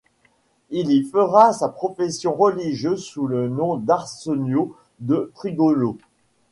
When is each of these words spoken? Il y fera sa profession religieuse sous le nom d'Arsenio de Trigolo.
Il 0.71 0.89
y 0.89 1.03
fera 1.03 1.53
sa 1.53 1.69
profession 1.69 2.33
religieuse 2.33 3.03
sous 3.03 3.27
le 3.27 3.47
nom 3.49 3.77
d'Arsenio 3.77 4.75
de 4.99 5.31
Trigolo. 5.35 5.99